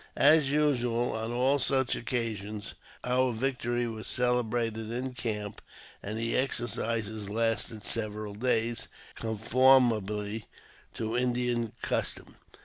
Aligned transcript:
As 0.17 0.51
usual 0.51 1.11
on 1.11 1.31
all 1.31 1.59
such 1.59 1.95
occasions, 1.95 2.73
our 3.03 3.31
victory 3.31 3.85
was 3.85 4.07
celebrated 4.07 4.89
in 4.89 5.13
camp, 5.13 5.61
and 6.01 6.17
the 6.17 6.35
exercises 6.35 7.29
lasted 7.29 7.83
several 7.83 8.33
days, 8.33 8.87
conformably 9.13 10.45
to 10.95 11.15
Indian 11.15 11.73
custom. 11.83 12.37